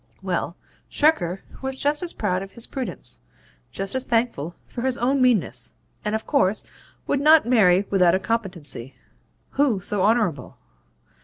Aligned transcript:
Well, 0.23 0.57
Shirker 0.89 1.41
was 1.61 1.77
just 1.77 2.01
as 2.01 2.11
proud 2.11 2.41
of 2.41 2.53
his 2.53 2.65
prudence 2.65 3.21
just 3.71 3.93
as 3.93 4.03
thankful 4.03 4.55
for 4.65 4.81
his 4.81 4.97
own 4.97 5.21
meanness, 5.21 5.73
and 6.03 6.15
of 6.15 6.25
course 6.25 6.63
would 7.05 7.21
not 7.21 7.45
marry 7.45 7.85
without 7.91 8.15
a 8.15 8.19
competency. 8.19 8.95
Who 9.51 9.79
so 9.79 10.01
honourable? 10.01 10.57